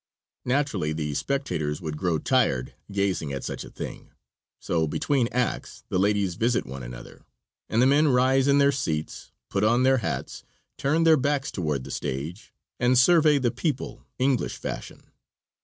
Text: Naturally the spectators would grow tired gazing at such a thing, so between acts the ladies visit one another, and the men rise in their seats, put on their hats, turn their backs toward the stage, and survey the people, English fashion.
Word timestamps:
Naturally 0.45 0.93
the 0.93 1.13
spectators 1.13 1.79
would 1.79 1.95
grow 1.95 2.17
tired 2.17 2.73
gazing 2.91 3.31
at 3.31 3.43
such 3.43 3.63
a 3.63 3.69
thing, 3.69 4.09
so 4.59 4.87
between 4.87 5.27
acts 5.31 5.83
the 5.89 5.99
ladies 5.99 6.33
visit 6.33 6.65
one 6.65 6.81
another, 6.81 7.23
and 7.69 7.83
the 7.83 7.85
men 7.85 8.07
rise 8.07 8.47
in 8.47 8.57
their 8.57 8.71
seats, 8.71 9.31
put 9.47 9.63
on 9.63 9.83
their 9.83 9.97
hats, 9.99 10.41
turn 10.75 11.03
their 11.03 11.17
backs 11.17 11.51
toward 11.51 11.83
the 11.83 11.91
stage, 11.91 12.51
and 12.79 12.97
survey 12.97 13.37
the 13.37 13.51
people, 13.51 14.03
English 14.17 14.57
fashion. 14.57 15.11